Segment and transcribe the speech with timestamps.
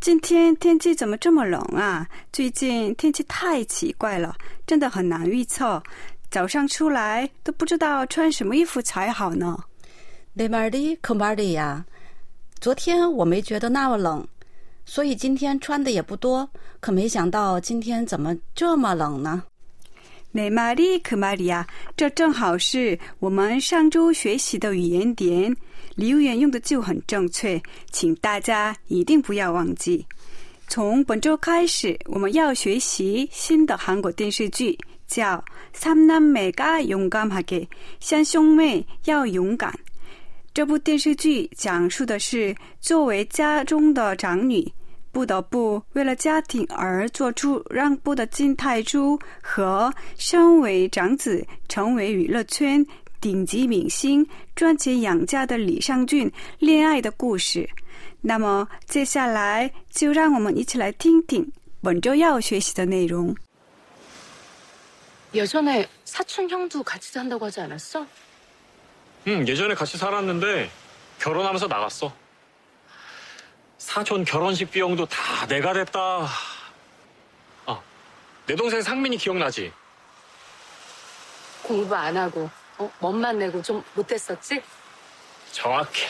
[0.00, 2.06] 今天天气怎么这么冷啊？
[2.32, 5.82] 最近天气太奇怪了，真的很难预测。
[6.30, 9.58] 早上出来都不知道穿什么衣服才好呢。
[10.36, 11.84] 내말이그말이야。
[12.60, 14.26] 昨天我没觉得那么冷，
[14.84, 16.48] 所以今天穿的也不多。
[16.80, 19.42] 可没想到今天怎么这么冷呢？
[20.34, 21.66] 내말이그말이야，
[21.96, 25.56] 这正好是我们上周学习的语言点。
[25.94, 27.58] 留言用的就很正确，
[27.90, 30.04] 请大家一定不要忘记。
[30.68, 35.36] 从本周开始，我们要学习新的韩国电视剧，叫《
[35.72, 37.66] 삼남매가용감하게》，
[37.98, 39.72] 三兄妹要勇敢。
[40.52, 44.70] 这部电视剧讲述的是作为家中的长女，
[45.12, 52.84] 不得不为了家庭而做出让步的金泰珠和身为长子、成为娱乐圈
[53.20, 57.68] 顶级明星、赚钱养家的李尚俊恋爱的故事。
[58.20, 63.34] 那么接下来就让我们一起来听听本周要学习的内容。
[65.34, 68.06] 예전에 사촌 형도 같이 산다고 하지 않았어?
[69.26, 70.70] 응, 예전에 같이 살았는데
[71.18, 72.12] 결혼하면서 나갔어.
[73.81, 75.99] 사촌 결혼식 비용도 다 내가 냈다.
[77.65, 77.81] 아,
[78.45, 79.73] 내 동생 상민이 기억나지?
[81.63, 82.89] 공부 안 하고 어?
[82.99, 84.61] 멋만 내고 좀 못했었지?
[85.51, 86.07] 정확해.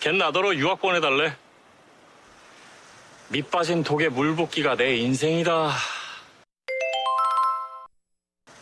[0.00, 1.34] 걘 나더러 유학 보내달래.
[3.28, 5.72] 밑 빠진 독에 물 붓기가 내 인생이다.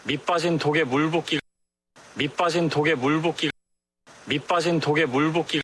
[0.05, 1.41] 밑 빠진 독에 물 붓기.
[2.15, 3.51] 밑 빠진 독에 물 붓기.
[4.27, 5.61] 밑 빠진 독에 물 붓기.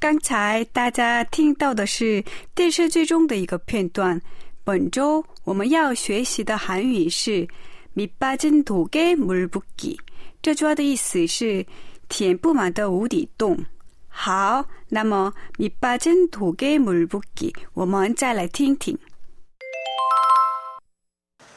[0.00, 2.22] 刚才大家听到的是
[2.54, 4.20] 电视剧中的一个片段。
[4.64, 7.48] 本周我们要学习的韩语是“
[7.94, 9.98] 밑빠진독에물붓기”。
[10.42, 11.64] 这句话的意思是
[12.08, 13.64] 填不满的无底洞。
[14.08, 18.98] 好，那么“밑빠진독에물붓기”，我们再来听听。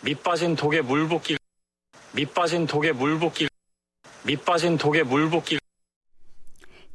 [0.01, 1.35] 밑 빠진 독에 물 붓기.
[2.13, 3.49] 밑 빠진 독에 물 붓기.
[4.23, 5.59] 밑 빠진 독에 물 붓기.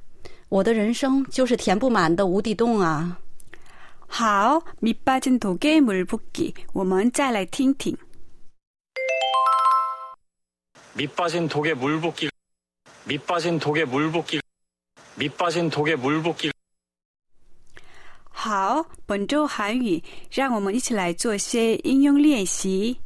[0.49, 3.17] 我的人生就是填不满的无底洞啊！
[4.07, 6.53] 하오, 밑 빠진 독에 물 붓기.
[6.73, 7.95] 我们再来听听.
[10.93, 12.29] 밑 빠진 독에 물 붓기.
[13.05, 14.41] 밑 빠진 독에 물 붓기.
[15.15, 16.51] 밑 빠진 독에 물 붓기.
[18.43, 20.01] 好，本周韩语，
[20.31, 22.99] 让我们一起来做些应用练习。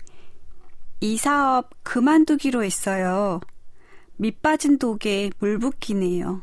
[0.99, 3.41] 이 사업 그만두기로 했어요.
[4.17, 6.41] 밑 빠진 독에 물 붓기네요.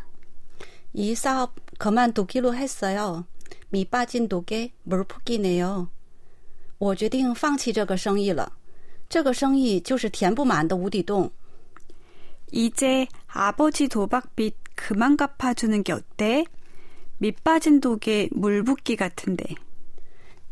[0.93, 3.25] 이 사업 그만두기로 했어요.
[3.71, 5.89] 밑 빠진 독에 물 붓기네요.
[6.79, 8.53] 我决定放弃这个生意了。
[9.09, 11.31] 这个生意就是填不满的无底洞。
[12.53, 16.45] 이제 아버지 도박빚 그만 갚아주는 게 어때?
[17.19, 19.55] 밑 빠진 독에 물 붓기 같은데.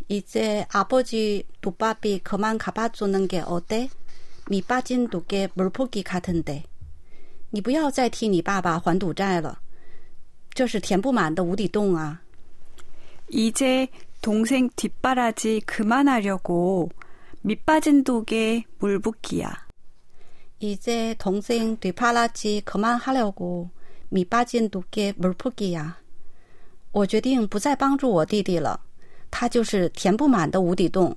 [0.09, 3.89] 이제 아버지 도박비 그만 갚아주는 게 어때?
[4.51, 6.65] 밑 빠진 독에 물 붓기 같은데.
[7.51, 9.61] 你不要再替你爸爸还赌债了，
[10.53, 12.21] 这是填不满的无底洞啊！
[13.29, 13.89] 이제
[14.21, 16.91] 동생 뒷바라지 그만하려고
[17.43, 19.67] 밑 빠진 독에 물 붓기야.
[20.61, 23.71] 이제 동생 되팔았지 그만하려고
[24.09, 26.01] 밑 빠진 독에 물풀기야.
[26.93, 28.81] 我决定不再帮助我弟弟了，
[29.31, 31.17] 他就是填不满的无底洞。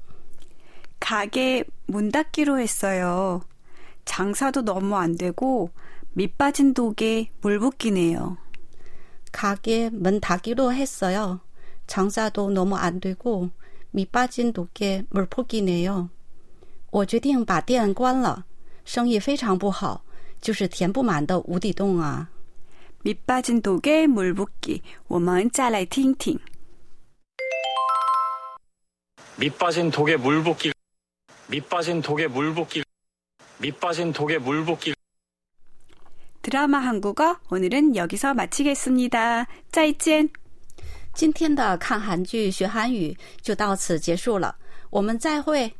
[1.00, 3.42] 가게 문 닫기로 했어요.
[4.06, 5.70] 장사도 너무 안 되고
[6.14, 8.38] 밑 빠진 독에 물 붓기네요.
[9.32, 11.40] 가게 문 닫기로 했어요.
[11.88, 13.50] 장사도 너무 안 되고
[13.92, 16.10] 밑 빠진 독에 물풀기네요.
[16.92, 18.46] 我决定把店关了，
[18.86, 20.04] 生意非常不好，
[20.40, 22.30] 就是填不满的无底洞啊。
[23.06, 24.82] 밑 빠진 독에 물 붓기.
[25.08, 26.40] 我们再来听听.
[29.38, 30.72] 밑 빠진 독에 물 붓기
[31.48, 32.84] 밑 빠진 독에 물 붓기
[33.58, 34.94] 밑 빠진 독에 물 붓기
[36.44, 39.48] 드라마 한국어 오늘은 여기서 마치겠습니다.
[39.72, 40.30] 再见.
[41.14, 44.56] 今天的看韩剧学韩语就到此结束了，
[44.90, 45.74] 我们再会。